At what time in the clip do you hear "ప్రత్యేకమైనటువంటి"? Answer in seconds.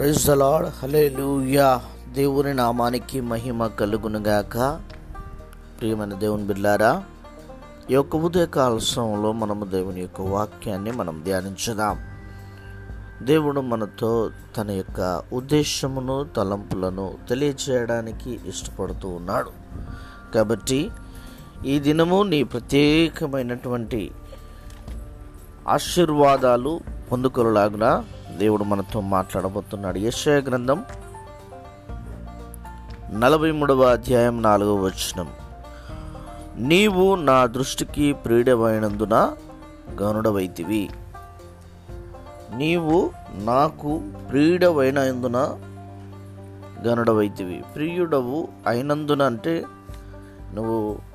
22.42-24.10